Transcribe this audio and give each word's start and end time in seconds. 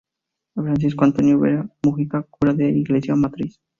Francisco 0.55 1.03
Antonio 1.05 1.39
Vera 1.39 1.69
Mujica, 1.83 2.23
cura 2.23 2.53
de 2.55 2.71
la 2.71 2.77
iglesia 2.79 3.13
matriz. 3.15 3.61